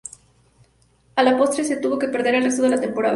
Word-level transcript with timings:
A 1.15 1.21
la 1.21 1.37
postre, 1.37 1.63
se 1.63 1.77
tuvo 1.77 1.99
que 1.99 2.07
perder 2.07 2.33
el 2.33 2.43
resto 2.45 2.63
de 2.63 2.69
la 2.69 2.81
temporada. 2.81 3.09